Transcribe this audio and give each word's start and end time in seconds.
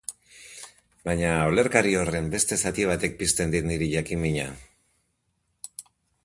Baina, 1.09 1.27
olerkari 1.49 1.93
horren 2.03 2.31
beste 2.35 2.59
zati 2.69 2.87
batek 2.93 3.13
pizten 3.21 3.53
dit 3.57 3.69
niri 3.73 3.91
jakin-mina. 3.93 4.49